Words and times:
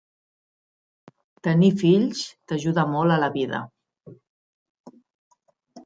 Tenir 1.49 1.69
fills 1.83 2.25
t'ajuda 2.31 2.89
molt 2.97 3.19
a 3.19 3.21
la 3.27 3.31
vida. 3.39 3.63